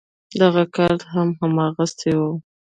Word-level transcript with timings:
دغه 0.41 0.63
کارت 0.75 1.01
هم 1.13 1.27
هماغسې 1.41 2.11
و. 2.19 2.21